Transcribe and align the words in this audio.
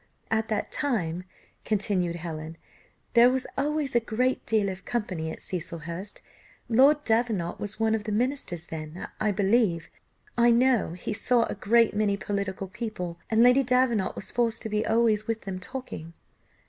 "At 0.31 0.47
that 0.47 0.71
time," 0.71 1.25
continued 1.63 2.15
Helen, 2.15 2.57
"there 3.13 3.29
was 3.29 3.45
always 3.55 3.93
a 3.95 3.99
great 3.99 4.43
deal 4.47 4.69
of 4.69 4.83
company 4.83 5.29
at 5.29 5.43
Cecilhurst. 5.43 6.23
Lord 6.67 7.03
Davenant 7.03 7.59
was 7.59 7.79
one 7.79 7.93
of 7.93 8.05
the 8.05 8.11
ministers 8.11 8.65
then. 8.65 9.07
I 9.19 9.29
believe 9.29 9.91
I 10.39 10.49
know 10.49 10.93
he 10.93 11.13
saw 11.13 11.43
a 11.43 11.53
great 11.53 11.93
many 11.95 12.17
political 12.17 12.67
people, 12.67 13.19
and 13.29 13.43
Lady 13.43 13.61
Davenant 13.61 14.15
was 14.15 14.31
forced 14.31 14.63
to 14.63 14.69
be 14.69 14.83
always 14.83 15.27
with 15.27 15.41
them 15.41 15.59
talking." 15.59 16.13